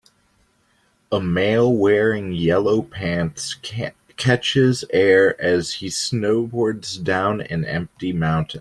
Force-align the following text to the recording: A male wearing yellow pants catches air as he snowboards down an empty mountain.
A 1.11 1.19
male 1.21 1.71
wearing 1.71 2.31
yellow 2.33 2.81
pants 2.81 3.53
catches 4.17 4.83
air 4.89 5.39
as 5.39 5.73
he 5.73 5.89
snowboards 5.89 7.03
down 7.03 7.41
an 7.41 7.63
empty 7.65 8.11
mountain. 8.11 8.47